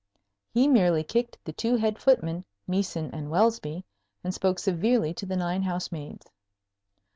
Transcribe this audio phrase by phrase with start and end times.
[0.51, 3.85] He merely kicked the two head footmen, Meeson and Welsby,
[4.23, 6.31] and spoke severely to the nine house maids.